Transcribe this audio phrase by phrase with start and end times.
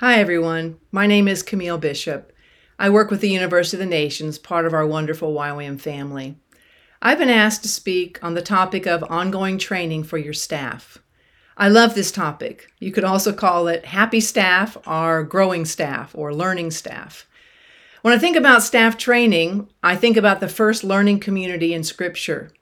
[0.00, 0.76] Hi, everyone.
[0.92, 2.30] My name is Camille Bishop.
[2.78, 6.36] I work with the University of the Nations, part of our wonderful YWAM family.
[7.00, 10.98] I've been asked to speak on the topic of ongoing training for your staff.
[11.56, 12.70] I love this topic.
[12.78, 17.26] You could also call it happy staff or growing staff or learning staff.
[18.02, 22.52] When I think about staff training, I think about the first learning community in Scripture.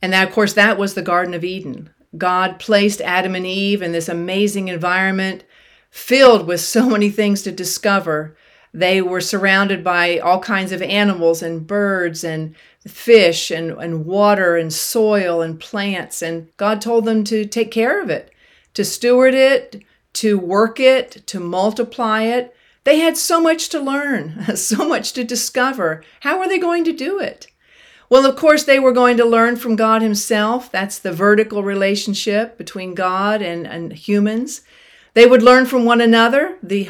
[0.00, 1.90] And that, of course, that was the Garden of Eden.
[2.16, 5.44] God placed Adam and Eve in this amazing environment
[5.92, 8.34] filled with so many things to discover.
[8.72, 12.56] They were surrounded by all kinds of animals and birds and
[12.88, 16.22] fish and, and water and soil and plants.
[16.22, 18.32] And God told them to take care of it,
[18.72, 22.56] to steward it, to work it, to multiply it.
[22.84, 26.02] They had so much to learn, so much to discover.
[26.20, 27.48] How were they going to do it?
[28.08, 30.72] Well, of course, they were going to learn from God Himself.
[30.72, 34.62] That's the vertical relationship between God and, and humans.
[35.14, 36.88] They would learn from one another, the,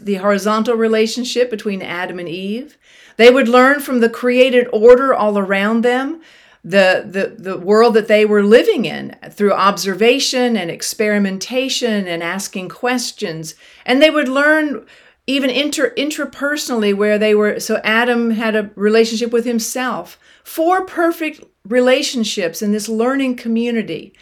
[0.00, 2.78] the horizontal relationship between Adam and Eve.
[3.16, 6.20] They would learn from the created order all around them,
[6.62, 12.68] the, the, the world that they were living in through observation and experimentation and asking
[12.68, 13.54] questions.
[13.84, 14.86] And they would learn
[15.26, 17.58] even inter, intrapersonally where they were.
[17.58, 20.18] So Adam had a relationship with himself.
[20.42, 24.12] Four perfect relationships in this learning community,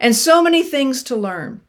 [0.00, 1.60] and so many things to learn.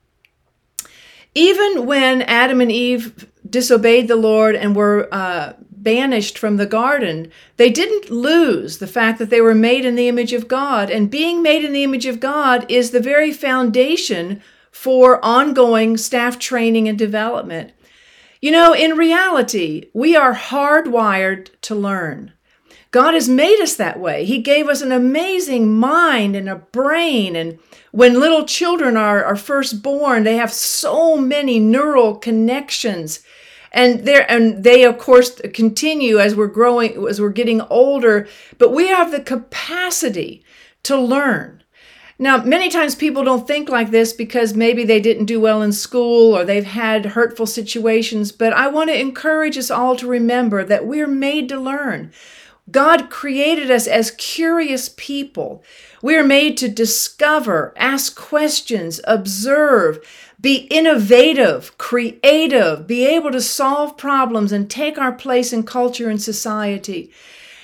[1.36, 7.32] Even when Adam and Eve disobeyed the Lord and were uh, banished from the garden,
[7.58, 10.90] they didn't lose the fact that they were made in the image of God.
[10.90, 14.42] And being made in the image of God is the very foundation
[14.72, 17.72] for ongoing staff training and development.
[18.42, 22.34] You know, in reality, we are hardwired to learn.
[22.92, 24.26] God has made us that way.
[24.26, 27.36] He gave us an amazing mind and a brain.
[27.36, 27.60] And
[27.92, 33.24] when little children are, are first born, they have so many neural connections.
[33.72, 38.74] And there and they of course continue as we're growing, as we're getting older, but
[38.74, 40.44] we have the capacity
[40.84, 41.64] to learn.
[42.22, 45.72] Now, many times people don't think like this because maybe they didn't do well in
[45.72, 50.66] school or they've had hurtful situations, but I want to encourage us all to remember
[50.66, 52.12] that we're made to learn.
[52.72, 55.64] God created us as curious people.
[56.02, 60.00] We are made to discover, ask questions, observe,
[60.42, 66.22] be innovative, creative, be able to solve problems and take our place in culture and
[66.22, 67.12] society.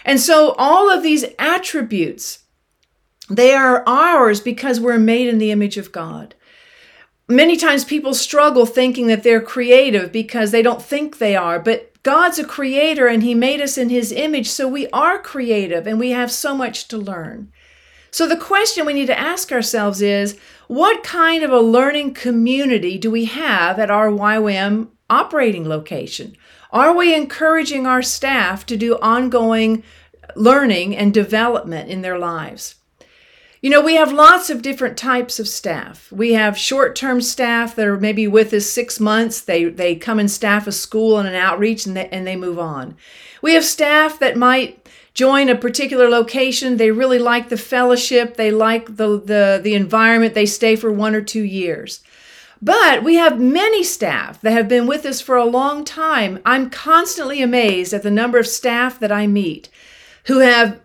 [0.04, 2.40] And so all of these attributes,
[3.30, 6.36] they are ours because we're made in the image of God.
[7.28, 11.95] Many times people struggle thinking that they're creative because they don't think they are, but
[12.06, 16.00] God's a creator and He made us in His image, so we are creative and
[16.00, 17.52] we have so much to learn.
[18.12, 23.00] So, the question we need to ask ourselves is what kind of a learning community
[23.00, 26.38] do we have at our YWAM operating location?
[26.72, 29.84] Are we encouraging our staff to do ongoing
[30.36, 32.76] learning and development in their lives?
[33.66, 36.12] You know, we have lots of different types of staff.
[36.12, 39.42] We have short-term staff that are maybe with us six months.
[39.42, 42.60] They they come and staff a school and an outreach and they, and they move
[42.60, 42.96] on.
[43.42, 46.78] We have staff that might join a particular location.
[46.78, 48.38] They really like the fellowship.
[48.38, 50.36] They like the the the environment.
[50.36, 52.02] They stay for one or two years.
[52.62, 56.40] But we have many staff that have been with us for a long time.
[56.46, 59.70] I'm constantly amazed at the number of staff that I meet
[60.26, 60.80] who have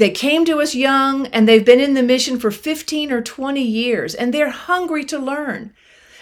[0.00, 3.62] they came to us young and they've been in the mission for 15 or 20
[3.62, 5.72] years and they're hungry to learn.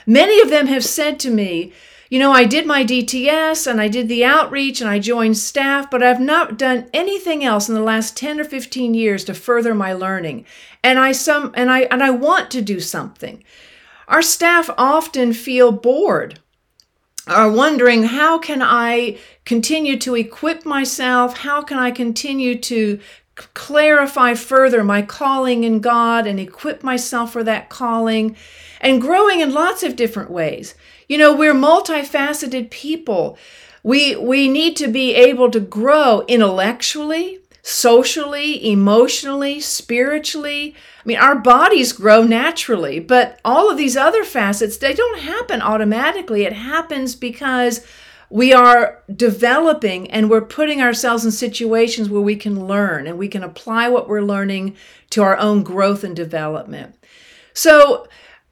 [0.04, 1.72] Many of them have said to me,
[2.10, 5.90] you know, I did my DTS and I did the outreach and I joined staff,
[5.90, 9.74] but I've not done anything else in the last 10 or 15 years to further
[9.74, 10.44] my learning.
[10.82, 13.44] And I some and I and I want to do something.
[14.08, 16.40] Our staff often feel bored
[17.28, 21.38] are wondering how can I continue to equip myself?
[21.38, 23.00] How can I continue to
[23.54, 28.36] clarify further my calling in God and equip myself for that calling
[28.80, 30.74] and growing in lots of different ways.
[31.08, 33.38] You know, we're multifaceted people.
[33.82, 40.74] We we need to be able to grow intellectually, socially, emotionally, spiritually.
[41.04, 45.62] I mean, our bodies grow naturally, but all of these other facets, they don't happen
[45.62, 46.44] automatically.
[46.44, 47.86] It happens because
[48.30, 53.28] we are developing and we're putting ourselves in situations where we can learn and we
[53.28, 54.76] can apply what we're learning
[55.10, 56.94] to our own growth and development.
[57.54, 58.06] So,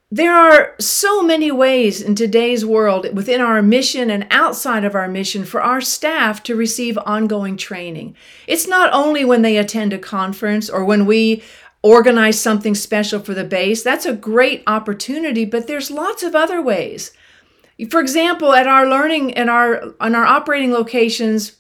[0.08, 5.08] there are so many ways in today's world within our mission and outside of our
[5.08, 8.14] mission for our staff to receive ongoing training.
[8.46, 11.42] It's not only when they attend a conference or when we
[11.82, 13.82] organize something special for the base.
[13.82, 17.12] That's a great opportunity, but there's lots of other ways.
[17.90, 21.56] For example, at our learning and our on our operating locations,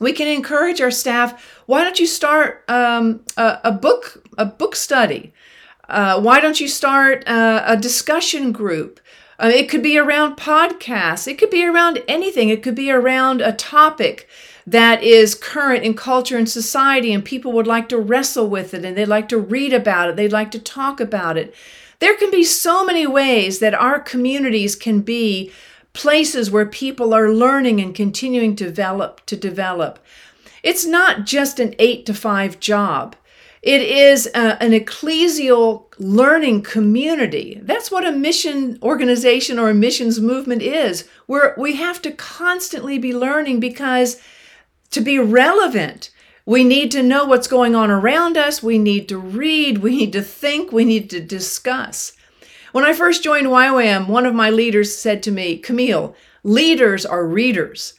[0.00, 1.62] we can encourage our staff.
[1.66, 5.32] Why don't you start um, a, a, book a book study?
[5.88, 9.00] Uh, why don't you start a, a discussion group?
[9.38, 11.28] Uh, it could be around podcasts.
[11.28, 12.48] It could be around anything.
[12.48, 14.28] It could be around a topic
[14.66, 18.84] that is current in culture and society, and people would like to wrestle with it
[18.84, 21.54] and they'd like to read about it, they'd like to talk about it.
[21.98, 25.52] There can be so many ways that our communities can be
[25.92, 29.98] places where people are learning and continuing to develop to develop.
[30.62, 33.16] It's not just an 8 to 5 job.
[33.62, 37.58] It is a, an ecclesial learning community.
[37.62, 41.08] That's what a mission organization or a missions movement is.
[41.26, 44.20] Where we have to constantly be learning because
[44.90, 46.10] to be relevant,
[46.46, 48.62] we need to know what's going on around us.
[48.62, 49.78] We need to read.
[49.78, 50.72] We need to think.
[50.72, 52.12] We need to discuss.
[52.72, 56.14] When I first joined YWAM, one of my leaders said to me, Camille,
[56.44, 57.94] leaders are readers.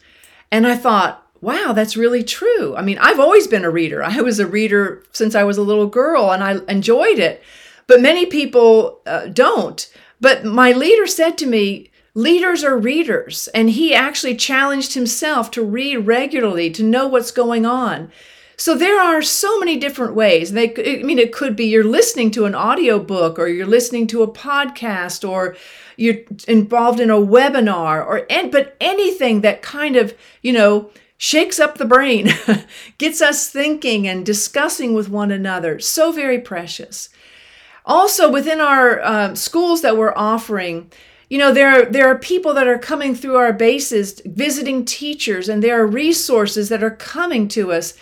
[0.49, 2.75] And I thought, wow, that's really true.
[2.75, 4.01] I mean, I've always been a reader.
[4.03, 7.43] I was a reader since I was a little girl and I enjoyed it.
[7.85, 9.91] But many people uh, don't.
[10.21, 15.63] But my leader said to me, Leaders are readers, and he actually challenged himself to
[15.63, 18.11] read regularly to know what's going on.
[18.59, 20.51] So there are so many different ways.
[20.51, 24.23] They, I mean, it could be you're listening to an audiobook or you're listening to
[24.23, 25.55] a podcast or
[25.95, 26.17] you're
[26.47, 30.89] involved in a webinar or and but anything that kind of, you know,
[31.19, 32.29] shakes up the brain,
[32.97, 35.79] gets us thinking and discussing with one another.
[35.79, 37.09] So very precious.
[37.85, 40.91] Also, within our uh, schools that we're offering,
[41.29, 45.61] you know there there are people that are coming through our bases visiting teachers and
[45.61, 47.93] there are resources that are coming to us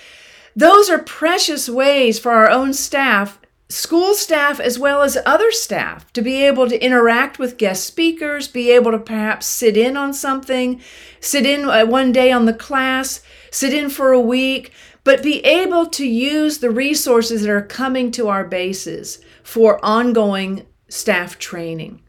[0.55, 6.11] those are precious ways for our own staff school staff as well as other staff
[6.13, 10.13] to be able to interact with guest speakers be able to perhaps sit in on
[10.13, 10.79] something
[11.19, 13.21] sit in uh, one day on the class
[13.51, 14.71] sit in for a week
[15.05, 20.65] but be able to use the resources that are coming to our bases for ongoing
[20.89, 22.01] staff training.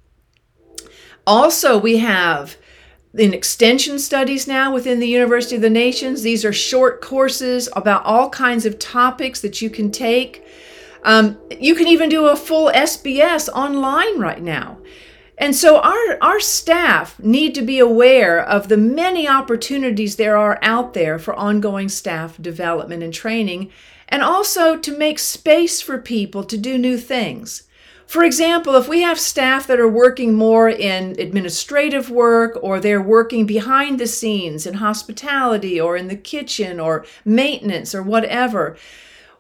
[1.27, 2.57] Also, we have
[3.19, 6.23] in extension studies now within the University of the Nations.
[6.23, 10.45] These are short courses about all kinds of topics that you can take.
[11.03, 14.79] Um, you can even do a full SBS online right now.
[15.39, 20.59] And so our, our staff need to be aware of the many opportunities there are
[20.63, 23.71] out there for ongoing staff development and training,
[24.09, 27.66] and also to make space for people to do new things.
[28.07, 33.03] For example, if we have staff that are working more in administrative work or they're
[33.03, 38.77] working behind the scenes in hospitality or in the kitchen or maintenance or whatever,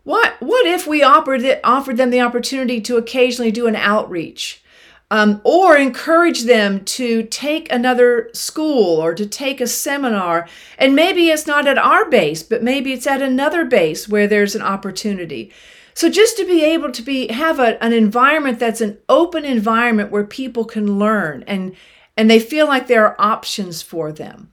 [0.02, 4.62] what, what if we offered, it, offered them the opportunity to occasionally do an outreach?
[5.08, 10.48] Um, or encourage them to take another school or to take a seminar.
[10.78, 14.56] And maybe it's not at our base, but maybe it's at another base where there's
[14.56, 15.52] an opportunity.
[15.96, 20.10] So just to be able to be have a, an environment that's an open environment
[20.10, 21.74] where people can learn and
[22.18, 24.52] and they feel like there are options for them.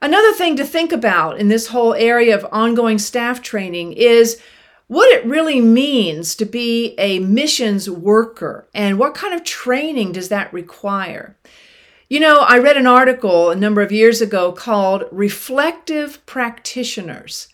[0.00, 4.40] Another thing to think about in this whole area of ongoing staff training is
[4.86, 10.30] what it really means to be a missions worker and what kind of training does
[10.30, 11.36] that require.
[12.08, 17.48] You know, I read an article a number of years ago called Reflective Practitioners.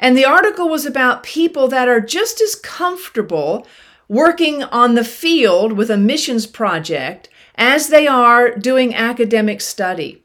[0.00, 3.66] And the article was about people that are just as comfortable
[4.08, 10.24] working on the field with a missions project as they are doing academic study.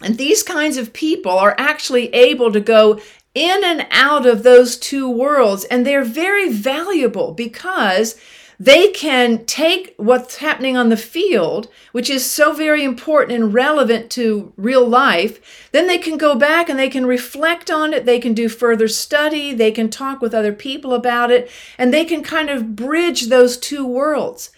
[0.00, 3.00] And these kinds of people are actually able to go
[3.34, 8.16] in and out of those two worlds, and they're very valuable because
[8.58, 14.10] they can take what's happening on the field, which is so very important and relevant
[14.12, 15.68] to real life.
[15.72, 18.06] Then they can go back and they can reflect on it.
[18.06, 19.52] They can do further study.
[19.52, 21.50] They can talk with other people about it.
[21.78, 24.50] And they can kind of bridge those two worlds.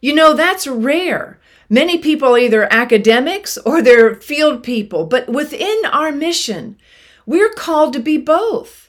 [0.00, 1.38] You know, that's rare.
[1.70, 5.06] Many people are either academics or they're field people.
[5.06, 6.78] But within our mission,
[7.26, 8.87] we're called to be both.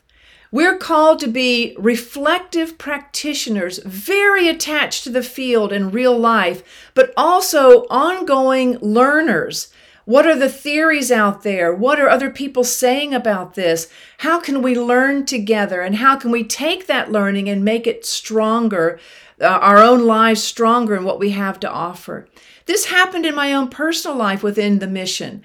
[0.51, 7.13] We're called to be reflective practitioners, very attached to the field and real life, but
[7.15, 9.71] also ongoing learners.
[10.05, 11.71] What are the theories out there?
[11.71, 13.89] What are other people saying about this?
[14.19, 15.81] How can we learn together?
[15.81, 18.99] And how can we take that learning and make it stronger,
[19.39, 22.27] uh, our own lives stronger in what we have to offer?
[22.65, 25.43] This happened in my own personal life within the mission.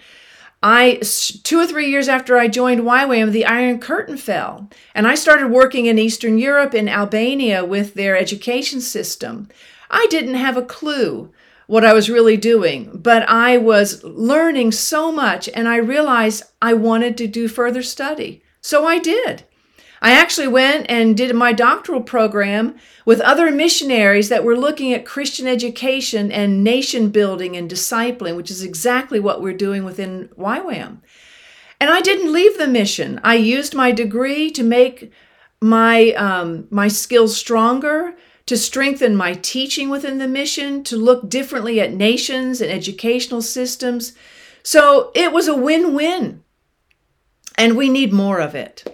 [0.66, 1.02] I
[1.42, 5.48] two or three years after I joined YWAM, the Iron Curtain fell, and I started
[5.48, 9.48] working in Eastern Europe in Albania with their education system.
[9.90, 11.30] I didn't have a clue
[11.66, 16.72] what I was really doing, but I was learning so much and I realized I
[16.72, 18.42] wanted to do further study.
[18.62, 19.44] So I did.
[20.04, 25.06] I actually went and did my doctoral program with other missionaries that were looking at
[25.06, 30.98] Christian education and nation building and discipling, which is exactly what we're doing within YWAM.
[31.80, 33.18] And I didn't leave the mission.
[33.24, 35.10] I used my degree to make
[35.62, 41.80] my um, my skills stronger, to strengthen my teaching within the mission, to look differently
[41.80, 44.12] at nations and educational systems.
[44.62, 46.44] So it was a win-win.
[47.56, 48.84] And we need more of it.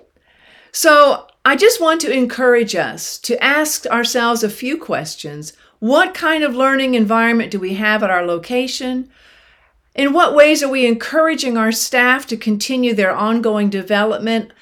[0.72, 5.52] So I just want to encourage us to ask ourselves a few questions.
[5.78, 9.10] What kind of learning environment do we have at our location?
[9.94, 14.52] In what ways are we encouraging our staff to continue their ongoing development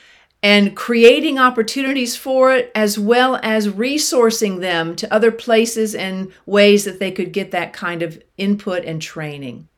[0.43, 6.85] and creating opportunities for it, as well as resourcing them to other places and ways
[6.85, 9.69] that they could get that kind of input and training?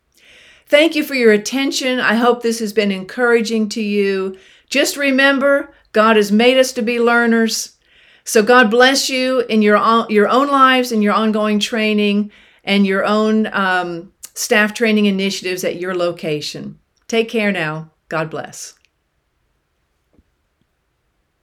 [0.66, 1.98] Thank you for your attention.
[1.98, 4.38] I hope this has been encouraging to you.
[4.68, 7.76] Just remember, God has made us to be learners.
[8.24, 12.30] So God bless you in your own, your own lives and your ongoing training
[12.64, 16.78] and your own um, staff training initiatives at your location.
[17.08, 17.90] Take care now.
[18.08, 18.74] God bless.